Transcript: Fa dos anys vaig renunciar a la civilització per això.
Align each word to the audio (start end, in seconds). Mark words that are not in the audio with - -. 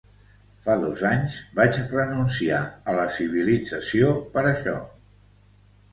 Fa 0.67 0.77
dos 0.83 1.03
anys 1.09 1.35
vaig 1.59 1.77
renunciar 1.91 2.63
a 2.65 2.97
la 3.01 3.07
civilització 3.21 4.11
per 4.37 4.47
això. 4.53 4.79